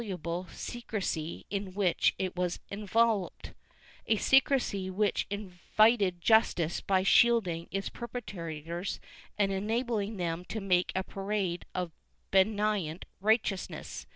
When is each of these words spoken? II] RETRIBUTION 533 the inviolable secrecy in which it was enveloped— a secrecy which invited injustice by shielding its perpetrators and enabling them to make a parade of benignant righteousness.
II] 0.03 0.13
RETRIBUTION 0.13 0.47
533 0.47 0.47
the 0.47 0.47
inviolable 0.47 1.45
secrecy 1.45 1.45
in 1.55 1.73
which 1.75 2.15
it 2.17 2.35
was 2.35 2.59
enveloped— 2.71 3.53
a 4.07 4.17
secrecy 4.17 4.89
which 4.89 5.27
invited 5.29 6.15
injustice 6.15 6.81
by 6.81 7.03
shielding 7.03 7.67
its 7.69 7.89
perpetrators 7.89 8.99
and 9.37 9.51
enabling 9.51 10.17
them 10.17 10.43
to 10.45 10.59
make 10.59 10.91
a 10.95 11.03
parade 11.03 11.65
of 11.75 11.91
benignant 12.31 13.05
righteousness. 13.19 14.07